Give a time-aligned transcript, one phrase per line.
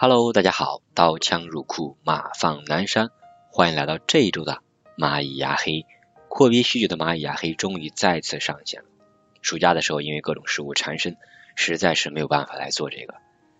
[0.00, 3.10] Hello，大家好，刀枪入库，马放南山，
[3.50, 4.62] 欢迎来到这一周的
[4.96, 5.86] 蚂蚁牙黑。
[6.28, 8.88] 阔别许久的蚂蚁牙黑终于再次上线了。
[9.42, 11.16] 暑假的时候，因为各种事物缠身，
[11.56, 13.14] 实在是没有办法来做这个。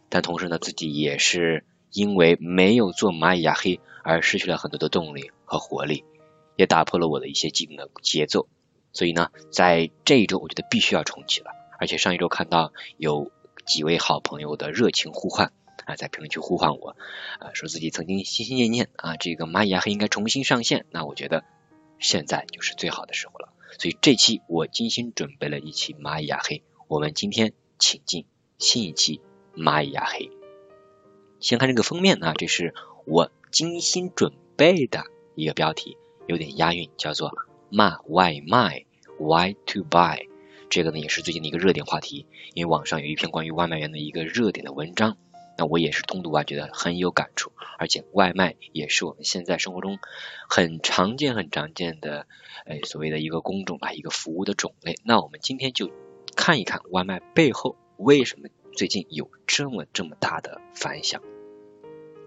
[0.08, 6.04] 但同时呢，自己也是因为没有做蚂蚁牙黑而失去了很多的动力和活力，
[6.54, 8.46] 也打破了我的一些既定的节奏。
[8.92, 11.50] 所以呢，在这一周，我觉得必须要重启了。
[11.80, 13.32] 而且上一周看到有
[13.66, 15.52] 几位好朋友的热情呼唤。
[15.88, 16.96] 啊，在评论区呼唤我，
[17.40, 20.84] 啊，说自己曾经心心念念啊，这个蚂蚁牙黑应该重新上线。
[20.90, 21.44] 那我觉得
[21.98, 23.54] 现在就是最好的时候了。
[23.78, 28.26] 所以这期我精心准备了一期蚂蚁牙黑，我们今天请进
[28.58, 29.22] 新一期
[29.56, 30.30] 蚂蚁牙黑。
[31.40, 32.74] 先看这个封面啊，这是
[33.06, 35.04] 我精心准备的
[35.36, 37.32] 一个标题，有点押韵，叫做
[37.70, 38.84] 骂外卖
[39.18, 40.28] ，Why to buy？
[40.68, 45.16] 这个呢也是最近的一个热点话题，因为网上有一篇关于外卖员的一个热点的文章。
[45.58, 49.98] 那我也是通读完，觉得很有感触，而且外卖也是我们现在生活中
[50.48, 52.28] 很常见、很常见的，
[52.64, 54.94] 哎，所谓的一个工种吧，一个服务的种类。
[55.04, 55.90] 那我们今天就
[56.36, 61.20] 看一看外卖背后为什么最近有这么这么大的反响。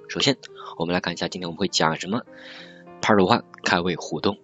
[0.09, 0.37] 首先，
[0.77, 2.25] 我们来看一下今天我们会讲什么。
[3.01, 4.39] Part One 开胃互动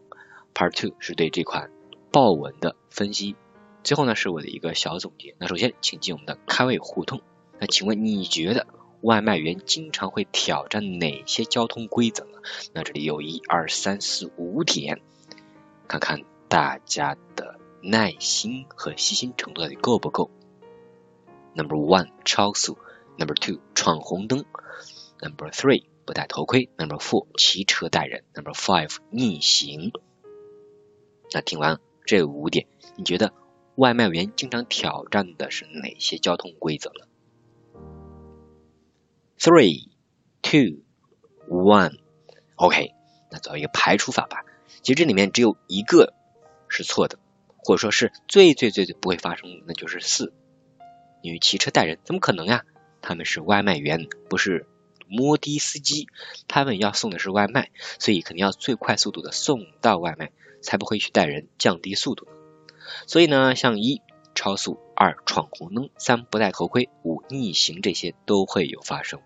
[0.54, 1.72] ，Part Two 是对这款
[2.10, 3.36] 豹纹的分析，
[3.84, 5.36] 最后呢是我的一个小总结。
[5.40, 7.22] 那首先，请进我们的开胃互动。
[7.60, 8.66] 那请问你觉得？
[9.02, 12.40] 外卖员经常会挑战哪些交通规则呢？
[12.74, 15.02] 那这里有一二三四五点，
[15.88, 20.32] 看看大家的耐心和细心程度到底够不够。
[21.54, 22.78] Number one，超速
[23.18, 24.46] ；Number two，闯红灯
[25.20, 29.92] ；Number three，不戴头盔；Number four，骑车带人；Number five，逆行。
[31.34, 33.34] 那听完这五点，你觉得
[33.76, 37.06] 外卖员经常挑战的是哪些交通规则呢
[39.40, 39.90] ？Three,
[40.42, 40.82] two,
[41.48, 42.00] one,
[42.56, 42.94] OK，
[43.32, 44.44] 那做一个排除法吧。
[44.82, 46.14] 其实这里面只有一个
[46.68, 47.20] 是错的，
[47.58, 50.34] 或者说是最最最最不会发生的，那就是四。
[51.22, 52.64] 因为骑车带人，怎么可能呀？
[53.02, 54.66] 他们是外卖员，不是
[55.08, 56.08] 摩的司机，
[56.48, 57.70] 他们要送的是外卖，
[58.00, 60.32] 所以肯定要最快速度的送到外卖，
[60.62, 62.28] 才不会去带人降低速度。
[63.06, 64.02] 所以呢，像一
[64.34, 64.80] 超速。
[65.00, 69.20] 二闯红灯，三不戴头盔，五逆行，这些都会有发生。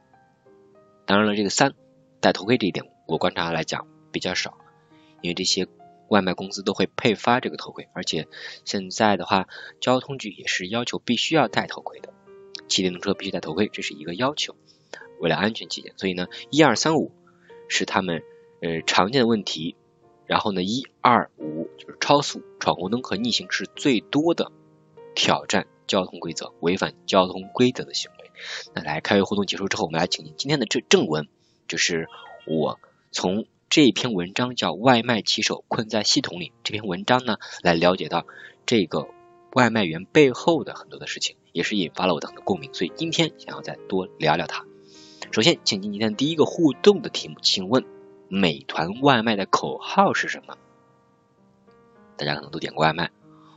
[1.06, 1.74] 当然了，这个三
[2.20, 4.58] 戴头盔这一点，我观察来讲比较少，
[5.22, 5.68] 因为这些
[6.10, 8.28] 外卖公司都会配发这个头盔，而且
[8.66, 9.48] 现在的话，
[9.80, 12.14] 交通局也是要求必须要戴头盔的，
[12.68, 14.56] 骑电动车必须戴头盔，这是一个要求，
[15.20, 15.94] 为了安全起见。
[15.98, 17.12] 所以呢，一二三五
[17.68, 18.24] 是他们
[18.62, 19.76] 呃常见的问题，
[20.26, 24.52] 然后呢，一二五就是超速、闯红灯和逆行是最多的。
[25.14, 28.32] 挑战交通规则、违反交通规则的行为。
[28.74, 31.28] 那来开会互动结束之后，我们来请进今天的这正文，
[31.68, 32.08] 就是
[32.48, 32.80] 我
[33.12, 38.26] 从这篇文章叫《外卖骑手困在系统里》这篇文章呢，来了解到
[38.66, 39.10] 这个
[39.52, 42.74] 外卖员背后的很多的事情，也是引发了我的很多共鸣。
[42.74, 44.66] 所以今天想要再多聊聊它。
[45.34, 47.84] 首先，请进今天第一个互动的题目，请问
[48.30, 50.58] 美团外卖的口号是什么？
[52.16, 53.12] 大家可能都点过外卖。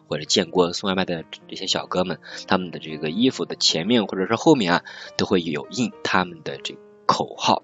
[0.07, 4.85] 或者见过送外卖的这些小哥们，他们的这个衣服的前面或者是后面啊，
[5.17, 7.63] 都会有印他们的这个口号，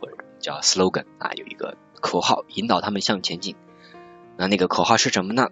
[0.00, 3.54] 或者叫 slogan 啊，有一个口号引导他们向前进。
[4.36, 5.48] 那那个口号是什么呢？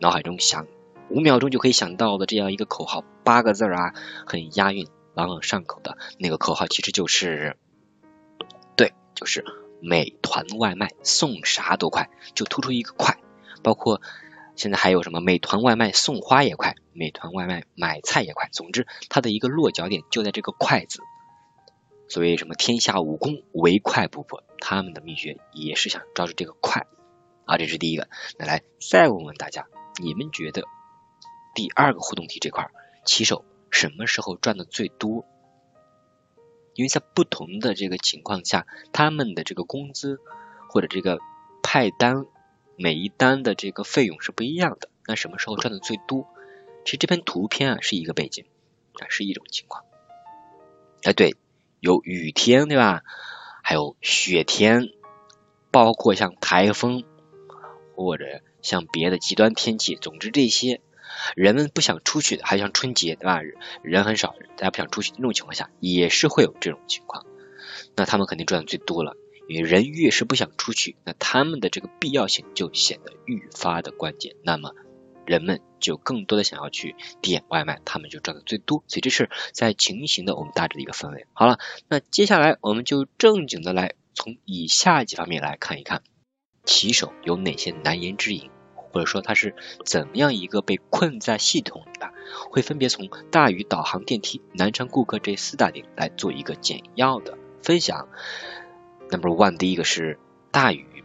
[0.00, 0.66] 脑海中想
[1.10, 3.92] 五秒钟就可以想到的这样一个口号，八个字啊，
[4.26, 7.56] 很押韵，朗朗上口的那个口号，其实就是
[8.74, 9.44] 对，就是
[9.80, 13.18] 美团外卖送啥都快，就突出一个快，
[13.62, 14.00] 包括。
[14.54, 18.48] 现在还有什么美团外卖送花也快，美团外卖买菜也快。
[18.52, 21.00] 总之，它的一个落脚点就在这个“快”字。
[22.08, 26.86] 所谓什么天下武功唯快不破，他们的秘诀也是想抓住这个“快”
[27.46, 27.56] 啊。
[27.56, 28.08] 这是第一个。
[28.38, 29.66] 那来再问问大家，
[30.02, 30.64] 你们觉得
[31.54, 32.70] 第二个互动题这块，
[33.06, 35.24] 骑手什么时候赚的最多？
[36.74, 40.18] 因为在不同的这个情况下，他们的这个工资
[40.68, 41.18] 或者这个
[41.62, 42.26] 派单
[42.76, 44.88] 每一单的这个费用是不一样的。
[45.06, 46.26] 那什么时候赚的最多？
[46.84, 48.44] 其实这篇图片啊是一个背景
[48.94, 49.84] 啊是一种情况。
[51.02, 51.36] 哎，对，
[51.80, 53.02] 有雨天对吧？
[53.62, 54.90] 还有雪天，
[55.70, 57.04] 包括像台风
[57.94, 60.80] 或者像别的极端天气，总之这些。
[61.36, 63.40] 人们不想出去的，还像春节对吧？
[63.82, 67.26] 人很少，大家不想出去，那种情况下也是会有这种情况。
[67.94, 69.14] 那他们肯定赚的最多了，
[69.48, 74.34] 人越是不想出去，那他们的这个必要性就显得愈发的关键。
[74.42, 74.72] 那么
[75.26, 78.84] 人们就更多的想要去点外卖，他们就赚的最多。
[78.86, 81.26] 所以这是在情形的我们大致的一个氛围。
[81.32, 81.58] 好了，
[81.88, 86.02] 那接下来我们就正经的来从以下几方面来看一看，
[86.64, 88.50] 骑手有哪些难言之隐。
[88.94, 89.54] 或者说他是
[89.86, 92.12] 怎么样一个被困在系统里的，
[92.50, 98.10] 会分别从大宇导航电梯南昌顾客这四大点来做一个简要的分享。
[99.12, 100.18] Number one，第一个是
[100.50, 101.04] 大雨，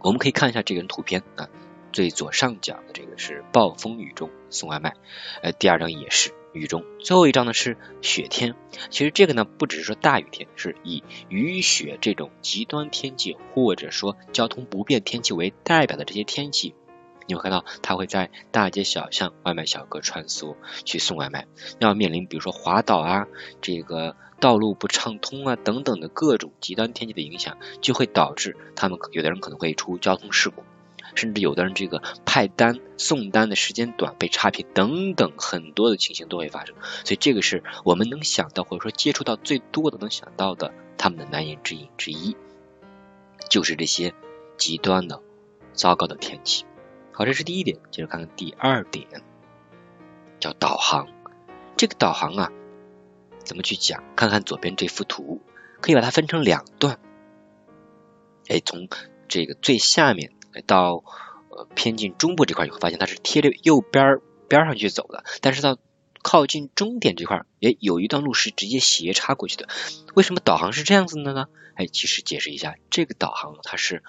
[0.00, 1.48] 我们可以看一下这个人图片啊，
[1.92, 4.94] 最左上角的这个是暴风雨中送外卖，
[5.40, 6.34] 呃，第二张也是。
[6.52, 8.56] 雨中，最后一张呢是雪天。
[8.90, 16.74] 其实这个呢不只是说大雨天，是以雨雪这种极端天气或者说交通不便天气为代表的这些天气，
[17.28, 21.46] 你会看到他会在大街小巷外卖小哥穿梭去送外卖，
[21.78, 23.28] 要面临比如说滑倒啊，
[23.60, 30.64] 这个道路不畅通啊等等的各种极端天气的影响，就会导致他们有的人可能会出交通事故。
[31.16, 42.36] 甚至有的人这个派单送单的时间短被差评等等很多的情形都会发生，所以这个是我们能想到或者说接触到最多的能想到的他们的难言之隐之一，
[43.48, 44.14] 就是这些
[44.56, 45.20] 极端的
[45.72, 46.64] 糟糕的天气。
[47.10, 49.06] 好，这是第一点，接着看看第二点，
[50.38, 51.08] 叫导航。
[51.76, 52.52] 这个导航啊，
[53.44, 54.02] 怎么去讲？
[54.16, 55.40] 看看左边这幅图，
[55.80, 56.98] 可以把它分成两段。
[58.48, 58.88] 哎，从
[59.28, 60.32] 这个最下面。
[60.66, 61.04] 到
[61.48, 65.78] 呃偏近中部这块，你会发现它是贴着右边边上去走的，但是到
[66.22, 69.68] 靠近终点这块，也有一段路是直接斜插过去的。
[70.16, 71.46] 为什么导航是这样子的呢？
[71.76, 74.02] 哎，其实解释一下，这个导航它是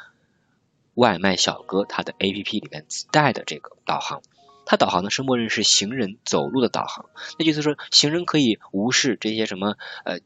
[0.95, 4.24] 外卖小哥他的 A P P 里面自带的这个导航，
[4.71, 9.75] 它导航呢是默认是行人走路的导航，那就是说行人可以无视这些什么
[10.06, 10.19] 呃。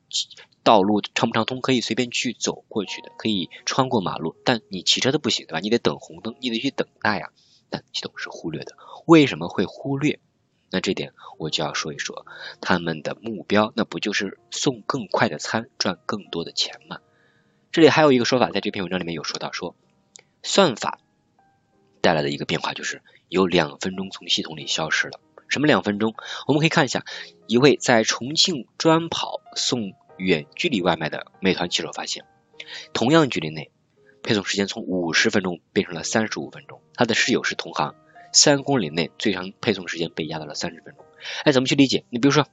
[0.62, 5.59] 道路畅不畅通，可以随便去走过去的，可以穿过马路，但你骑车的不行，对吧？
[5.59, 7.30] 你得等红灯，你得去等待呀。
[7.69, 8.75] 但系统是忽略的，
[9.06, 10.19] 为什么会忽略？
[10.71, 12.25] 那这点我就要说一说，
[12.62, 16.98] 他们的目标那不就是送更快的餐，赚更多的钱吗？
[17.71, 19.75] 这里还有一个说法，在这篇文章里面有说到，说
[20.41, 21.00] 算法
[22.06, 25.19] 带来的一个变化就是有两分钟从系统里消失了。
[25.50, 26.13] 什么两分钟？
[26.48, 27.04] 我们可以看一下，
[27.48, 29.94] 一位在重庆专跑送。
[30.18, 32.24] 远距离外卖的美团骑手发现，
[32.94, 33.69] 同样距离内，
[34.24, 36.80] 配送时间从五十分钟变成了三十五分钟。
[36.94, 37.96] 他的室友是同行，
[38.31, 41.04] 三公里内最长配送时间被压到了三十分钟。
[41.44, 42.06] 哎，怎么去理解？
[42.10, 42.48] 你比如说，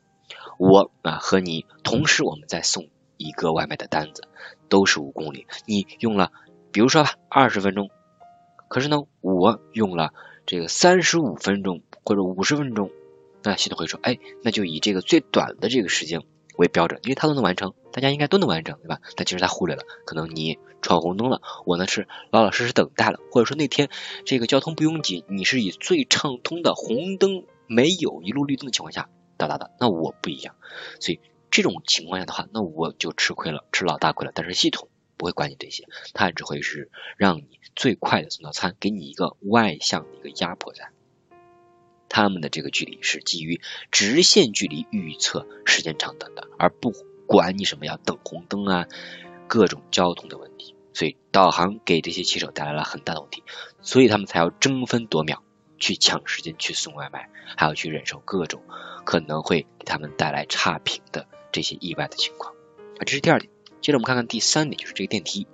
[0.59, 4.25] 我啊和你同时我们在送一个外卖的单子，
[4.69, 6.33] 都是五公里，你用了，
[6.73, 7.91] 比如说吧二十分钟，
[8.73, 10.15] 可是呢我用了
[10.47, 12.91] 这个三十五分钟或者五十分钟，
[13.43, 16.23] 那系统会说，哎，那就以这个最短的这个时间。
[16.59, 19.01] 为标准，因为他都能完成，大家应该都能完成，对吧？
[19.17, 23.89] 但其实他忽略了，可能你闯红灯了，我呢是老老实实等待了，或者说那天
[24.27, 30.55] 这个交通不拥挤，你是以最畅通的红灯没有一路绿灯的情况下到达的，那我不一样，
[31.01, 34.33] 所以这种情况下的话，那我就吃亏了，吃老大亏了。
[34.35, 34.89] 但是系统
[35.23, 40.91] 不会管你这些，他只会是让你最快的送到餐，给你一个外向的一个压迫在。
[42.09, 43.61] 他们的这个距离是基于
[43.93, 46.93] 直线距离预测时间长短的，而不
[47.29, 48.89] 管你什么要等红灯啊，
[49.47, 50.75] 各种交通的问题。
[50.93, 53.45] 所以导航给这些骑手带来了很大的问题，
[53.81, 55.45] 所以他们才要争分夺秒
[55.79, 58.61] 去抢时间去送外卖，还要去忍受各种
[59.05, 62.53] 可能会给他们带来差评的这些意外的情况。
[62.99, 63.52] 啊，这是第二点。
[63.83, 65.47] 接着我们看看第三点，就是这个电梯。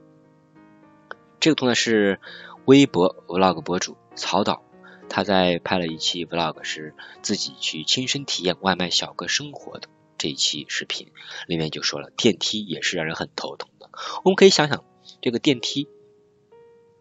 [1.41, 2.21] 这个图呢是
[2.67, 4.63] 微博 vlog 博主曹导。
[5.09, 11.11] 他在拍了一期 vlog，是自己去亲身体验外卖小哥生活的这一期视频，
[11.47, 13.89] 里面就说了电梯也是让人很头疼的。
[14.23, 14.85] 我们可以想想，
[15.23, 15.89] 这个电梯，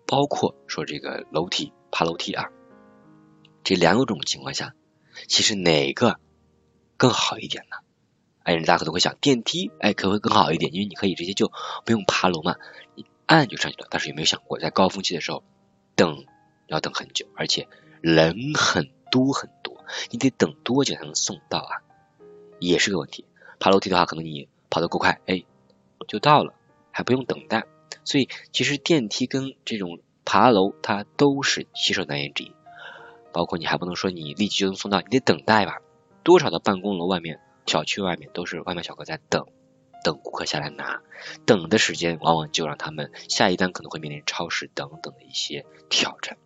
[0.05, 2.45] 包括说这个楼梯爬楼梯啊，
[3.65, 4.73] 这两种情况下，
[5.27, 6.21] 其实哪个
[6.95, 7.75] 更好一点呢？
[8.47, 11.51] 哎，大家可能会想，电梯哎可能会更好一点，因为你可以直接就
[11.85, 12.55] 不用爬楼嘛，
[12.95, 13.87] 你按就上去了。
[13.91, 15.43] 但是有没有想过，在高峰期的时候
[15.95, 16.25] 等
[16.67, 17.67] 要等很久，而且。
[17.99, 21.81] 人很多很多，你得等多久才能送到啊？
[22.59, 23.25] 也是个问题。
[23.59, 25.43] 爬楼梯的话，可能你跑得够快，哎，
[26.07, 26.53] 就到了，
[26.91, 27.65] 还不用等待。
[28.05, 32.53] 所以其实电梯跟这种爬楼，它都是洗手难言之隐。
[33.33, 35.79] 包括你还不能说你立即就能送到，你得等待吧。
[36.23, 39.45] 多少的办公楼外面、小区外面都是外卖小哥在等，
[40.03, 41.01] 等顾客下来拿。
[41.45, 46.37] 等的时间往往就让他们下一单可能会面临超时等等的一些挑战，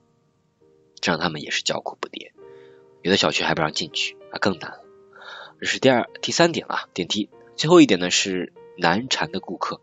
[0.99, 2.31] 这让他们也是叫苦不迭。
[3.03, 4.83] 有的小区还不让进去，那更难了。
[5.59, 7.29] 这是第二、第三点啊，电梯。
[7.55, 9.79] 最后一点呢是难缠的顾客，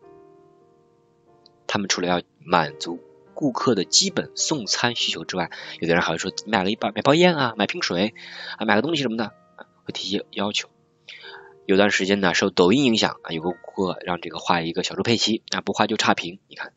[1.67, 2.99] 他们除了要满足
[3.33, 8.13] 顾客的基本送餐需求之外，有的人还会说买了一包买包烟啊，买瓶水
[8.57, 9.31] 啊，买个东西什么的，
[9.85, 10.69] 会提些要求。
[11.69, 16.39] 有段时间呢，受抖音影响啊，有个顾客让这个画一个小猪佩奇啊，不画就差评。
[16.47, 16.73] 你看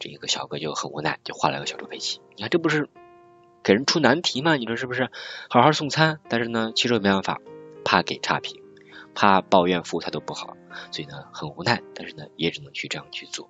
[0.00, 2.20] 这个小哥就很无奈，就画了个小猪佩奇。
[2.34, 2.88] 你看这不是
[3.62, 4.56] 给人出难题吗？
[4.56, 5.10] 你说是不是？
[5.48, 7.40] 好好送餐，但是呢，骑手没办法，
[7.84, 8.60] 怕给差评。
[9.14, 10.56] 怕抱怨服务态度不好，
[10.90, 13.48] 所以呢很无奈，但是呢也只能去这样去做。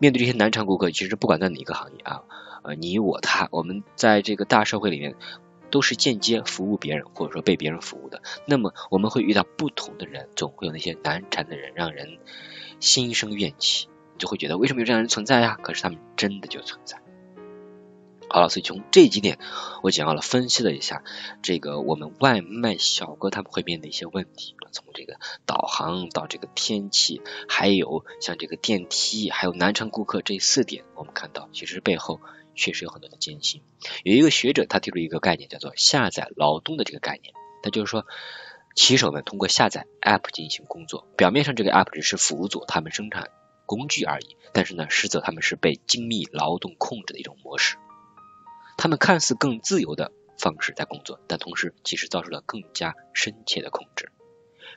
[0.00, 2.22] 面对这些难缠顾客，其实不管在哪个行业啊，
[2.64, 5.14] 呃你我他，我们在这个大社会里面
[5.70, 8.22] 都是间接服务别人或者说被别人服务的。
[8.46, 12.18] 那么我们会遇到不同的人，总会有那些难缠的人，让人
[12.80, 15.58] 心生怨气，你就会觉得为什么有这样的人存在呀？
[15.62, 17.00] 可是他们真的就存在。
[18.30, 19.38] 好了，所以从这几点，
[19.82, 21.02] 我讲到了分析了一下
[21.40, 32.20] 这个我们外卖小哥他们会面临一些问题，从这个导航到这个天气，还有像这个电梯，还有难缠顾客这四点，我们看到其实背后
[32.58, 33.62] 确实有很多的艰辛。
[34.04, 38.04] 有一个学者他提出一个概念，叫做下载劳动的这个概念，那就是说
[38.74, 43.30] 骑手们通过下载 app 进行工作，表面上这个 app 只是辅佐他们生产
[43.64, 47.76] 工具而已，但是呢，实则他们是被精密劳动控制的一种模式。
[48.76, 54.10] 他们看似更自由的方式在工作，但同时其实遭受了更加深切的控制。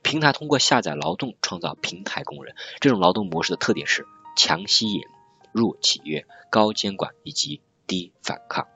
[0.04, 5.04] 平台通过下载劳动创造平台工人，这种劳动模式的特点是强吸引、
[5.52, 8.70] 弱契约、高监管以及低反抗，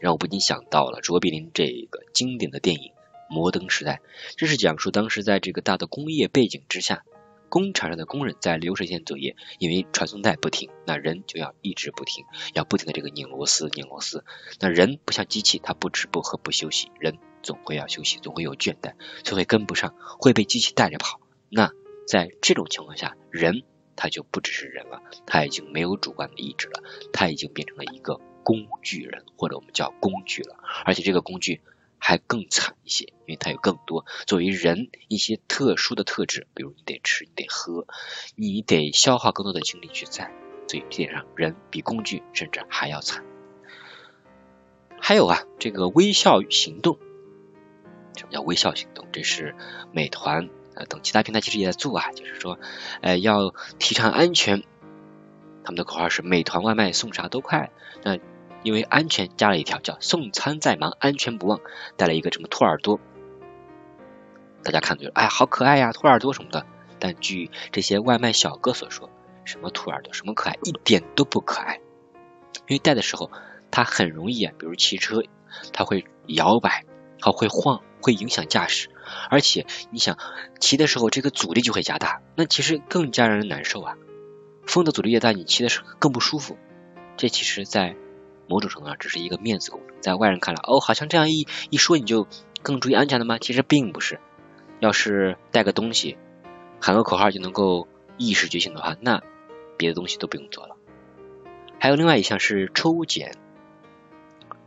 [0.00, 2.92] 让我不禁想到了卓别林这个经典的电影
[3.28, 4.00] 《摩登时代》，
[4.36, 7.02] 这是讲述当时在这个大的工业背景之下。
[7.48, 14.24] 工厂上的工人在流水线作业，因为传送带不停，那人就要一直不停，要不停的这个拧螺丝、拧螺丝。
[14.60, 18.92] 那人不像机器，他不吃不喝不休息，人总会要休息，总会有倦怠，
[19.24, 21.18] 就会跟不上，会被机器带着跑。
[21.48, 21.72] 那
[22.06, 23.64] 在这种情况下，人
[24.00, 31.60] 他就不只是人了，他已经没有主观的意志了，他已经变成了一个工具人，或者我们叫工具了，而且这个工具。
[32.02, 37.86] 还更惨一些，因为它有更多作为人一些特殊的特质，比如你得吃，你得喝，
[38.36, 40.32] 你得消耗更多的精力去在，
[40.66, 43.22] 所以这点上人比工具甚至还要惨。
[44.98, 46.98] 还有啊，这个微笑行动，
[48.16, 49.06] 什么叫微笑行动？
[49.12, 49.54] 这是
[49.92, 52.58] 美团呃等其他平台其实也在做啊，就是说
[53.00, 54.62] 呃要提倡安全，
[55.64, 57.70] 他们的口号是美团外卖送啥都快，
[58.02, 58.18] 那。
[58.62, 61.60] 因为安全加了一条叫送餐再忙安全不忘，
[61.96, 63.00] 带了一个什么兔耳朵，
[64.62, 66.66] 大家看就哎好可爱呀兔耳朵什么的，
[66.98, 69.08] 但据这些外卖小哥所说，
[69.46, 71.80] 什么兔耳朵什么可爱一点都不可爱，
[72.66, 73.30] 因为带的时候
[73.70, 75.22] 它很容易啊，比如骑车
[75.72, 76.84] 它会摇摆，
[77.18, 78.88] 它会晃，会影响驾驶，
[79.30, 80.18] 而且你想
[80.58, 83.96] 骑的时候这个阻力就会加大，那其实更加让人难受啊，
[84.66, 86.56] 风的阻力越大，你骑的时候更不舒服，
[87.16, 87.96] 这其实在。
[88.48, 92.26] 某种程度上只是一个面子工程，在外人看来，哦，好像这样一一说你就
[92.64, 93.38] 更注意安全了吗？
[93.38, 94.18] 其实并不是。
[94.80, 96.18] 要是带个东西，
[96.80, 97.86] 喊个口号就能够
[98.18, 99.22] 意识觉醒的话，那
[99.76, 100.74] 别的东西都不用做了。
[101.78, 103.36] 还有另外一项是抽检，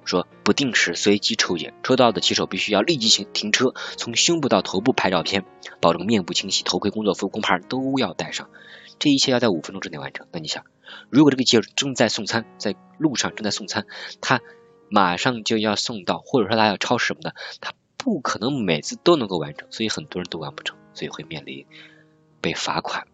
[0.05, 5.45] 说不定时随机抽检，抽到的骑手必须要立即停停车，从胸部到头部拍照片，
[5.81, 8.49] 保证面部清晰，头盔、工作服、工牌都要带上。
[8.99, 10.27] 这一切要在五分钟之内完成。
[10.31, 10.65] 那你想？
[11.09, 13.85] 如果这个骑手正在送餐，在路上正在送餐，
[14.21, 14.41] 他
[14.89, 21.65] 马上就要送到，或者说他要超时什么的，他不可能每次都能够完成，所以很多人都完不成，所以会面临
[22.41, 23.07] 被罚款，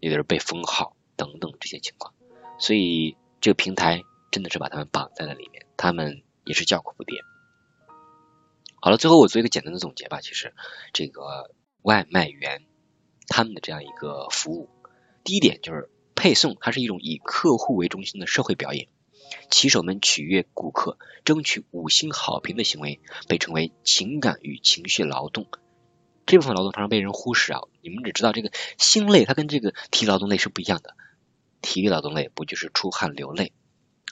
[0.00, 2.12] 有的人被封号等等这些情况，
[2.58, 7.20] 所以这个平台真的是把他们绑在了里面，他们也是叫苦不迭。
[8.80, 10.54] 好了，最后我做一个简单的总结吧，其实
[10.92, 12.64] 这个外卖员
[13.26, 14.68] 他们的这样一个服务，
[15.24, 15.90] 第一点就是。
[16.20, 18.88] 配送它是一种以客户为中心的社会表演，
[19.52, 25.46] 骑手们取悦顾客、争取五星好评的行为被称为情感与情绪劳动。
[26.26, 30.96] 这部分劳动常常被人忽视啊，你们只知道这个心累，它跟这个体力劳动类是不一样的。
[31.62, 33.52] 体力劳动类不就是出汗流泪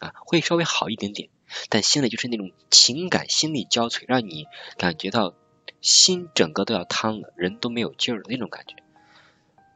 [0.01, 1.29] 啊，会稍微好一点点，
[1.69, 5.35] 但心累就是那种情感心力交瘁，让你感觉到
[5.81, 8.77] 心整个都要瘫了，人都没有劲儿那种感觉。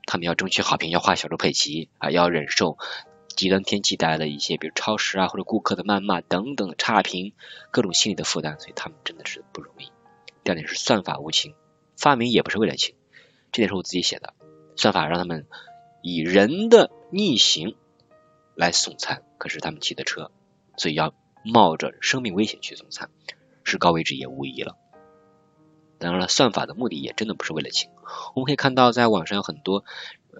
[0.07, 2.79] 他们要争取好评，要画小猪佩奇啊，要忍受
[3.29, 7.33] 极端天气带来的一些，比如超时啊或者顾客的谩骂等等差评，
[7.71, 9.93] 各种心理的负担，所以他们真的是不容易。
[10.43, 11.55] 第二点是算法无情，
[11.97, 12.97] 发明也不是为了情，
[13.53, 14.35] 这点是我自己写的。
[14.75, 15.47] 算法让他们
[16.03, 17.77] 以人的逆行
[18.61, 20.31] 来送餐，可是他们骑的车，
[20.77, 23.09] 所以要冒着生命危险去送餐，
[23.65, 24.77] 是高危职业无疑了。
[25.99, 27.91] 当然了，算法的目的也真的不是为了情。
[28.35, 29.85] 我们可以看到，在网上有很多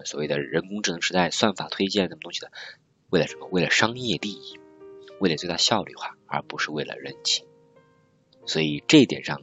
[0.05, 2.51] 所谓的人工智能时代算法推荐什么东西的，
[3.09, 3.47] 为了什么？
[3.51, 4.59] 为了商业利益，
[5.19, 7.47] 为了最大效率化，而不是为了人情。
[8.45, 9.41] 所以这一点上，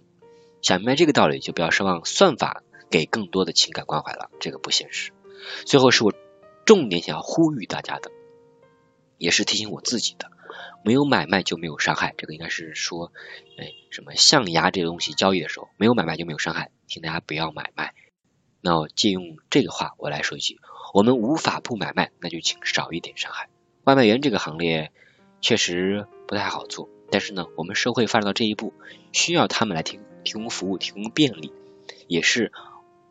[0.63, 5.11] 想明白这个道理，就不要奢望算法给更多的情感关怀了，这个不现实。
[5.67, 6.13] 最后是我
[6.65, 8.13] 重点想要呼吁大家的，
[9.19, 10.31] 也是提醒我自己的。
[10.83, 13.13] 没有买卖就没有伤害，这个应该是说，
[13.59, 17.95] 哎，什么象牙这个东西交易的时候，没有买卖就没有伤害，请大家不要买卖。
[18.61, 20.59] 那借用这个话，我来说一句：
[20.95, 23.49] 我们无法不买卖，那就请少一点伤害。
[23.85, 24.93] 外卖员这个行列
[25.41, 28.73] 确实不太好做，但是呢，我们社会发展到这一步，
[29.13, 31.53] 需要他们来提提供服务，提供便利，
[32.07, 32.53] 也是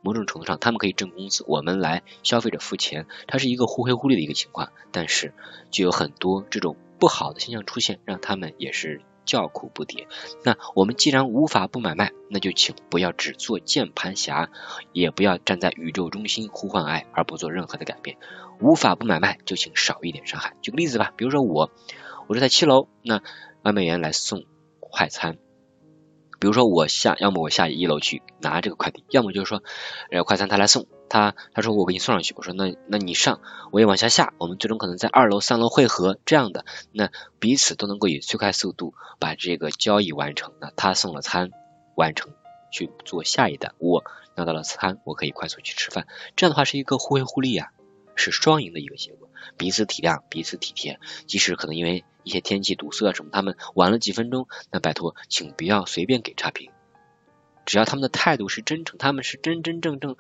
[0.08, 4.72] 某种程度上他们可以挣工资，我们来消费者付钱，它是一个互惠互利的一个情况。
[4.92, 5.34] 但是
[5.70, 6.78] 就有很多这种。
[7.00, 10.08] 不好的现象出现，让他们也是叫苦不迭。
[10.44, 14.50] 那我们既然无法不买卖，那就请不要只做键盘侠，
[14.94, 18.18] 也不要站在宇宙中心呼唤爱而不做任何的改变。
[18.60, 20.56] 无法不买卖，就请少一点伤害。
[20.64, 21.70] 举个例子吧，比如说我，
[22.26, 23.22] 我是在七楼，那
[23.62, 24.46] 外卖员来送
[24.80, 25.38] 快餐。
[26.40, 29.64] 比如说我下，要么我下一楼去拿这个快递，要么就是说，
[30.12, 33.42] 呃，快餐他来送，他他说我给你送上去，我说那那你上，
[33.72, 40.54] 我也往下下，我们最终可能在二楼、三楼汇合这样的，那彼此都能够以最快速度把这个交易完成。
[40.60, 41.52] 那他送了餐
[41.96, 42.32] 完成
[42.72, 44.04] 去做下一单，我
[44.36, 47.70] 拿到了餐，我可以快速去吃饭，这样的话是一个互惠互利啊，
[48.18, 52.04] 是双赢的一个结果，彼此体谅，彼此体贴，即使可能因为。
[52.24, 56.72] 一些天气堵塞什么，他们晚了几分钟，那拜托，请不要随便给差评。
[57.66, 60.18] 只要他们的态度是真诚，他们是真真正正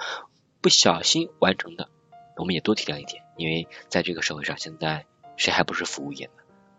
[0.62, 1.90] 不小心完成的，
[2.38, 3.24] 我们也多体谅一点。
[3.36, 5.06] 因为在这个社会上，现在
[5.36, 6.32] 谁还不是服务业呢？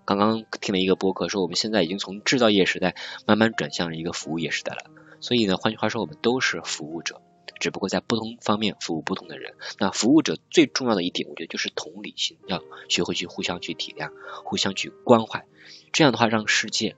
[0.07, 2.94] 刚刚听了一个播客说，我们现在已经从制造业时代
[3.26, 4.85] 慢慢转向了一个服务业时代了。
[5.20, 7.20] 所以呢，换句话说，我们都是服务者。
[7.58, 14.12] 只不过在不同方面服务不同的人，那服务者最重要的一点，我觉得就是同理心，要学会去互相去体谅，
[14.44, 15.44] 互相去关怀。
[15.92, 16.96] 这样的话，让世界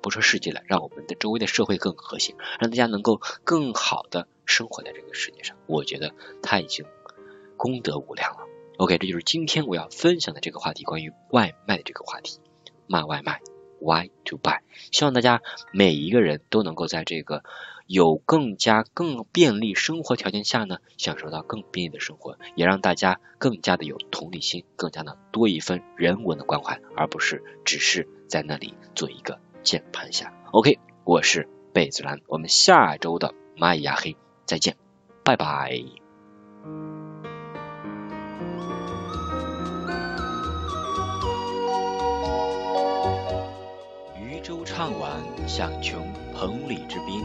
[0.00, 5.56] 不说世界了，让我们的周围的社会更和谐，让大家能够更好的生活在这个世界上。
[5.66, 6.84] 我觉得他已经
[7.56, 8.40] 功德无量了。
[8.76, 12.40] OK，这就是今天我要分享的这个话题，关于外卖的这个话题，
[12.86, 13.40] 卖外卖
[13.80, 14.60] ，Why to buy？
[14.92, 17.42] 希望大家每一个人都能够在这个。
[17.88, 30.34] 有更加更便利生活条件下呢，享受到更便利的生活，也让大家更加的有同理心，更加的多一份人文的关怀，而不是只是在那里做一个键盘侠。
[30.52, 34.76] OK，我是贝子兰，我们下周的蚂蚁牙黑再见，
[35.24, 35.72] 拜拜。
[44.20, 47.24] 渔舟唱晚响穷彭蠡之滨。